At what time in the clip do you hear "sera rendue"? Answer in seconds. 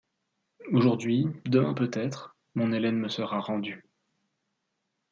3.07-3.85